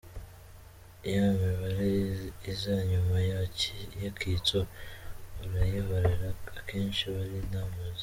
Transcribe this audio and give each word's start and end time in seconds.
Ya 1.13 1.25
mibare 1.39 1.89
iza 2.51 2.73
inyuma 2.83 3.15
y’akitso 3.99 4.59
urayihorera 5.43 6.29
akenshi 6.57 7.01
iba 7.09 7.21
ari 7.25 7.39
n’amazeru. 7.51 7.99